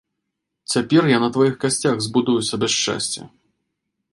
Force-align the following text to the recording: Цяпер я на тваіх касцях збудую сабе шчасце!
Цяпер 0.75 1.03
я 1.11 1.19
на 1.25 1.29
тваіх 1.35 1.53
касцях 1.65 2.01
збудую 2.07 2.41
сабе 2.49 2.67
шчасце! 2.77 3.21